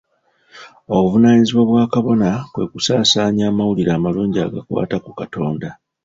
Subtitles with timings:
[0.95, 5.69] Obuvunaanyizibwa bwa kabona kwe kusaasaanya amawulire amalungi agakwata ku katonda.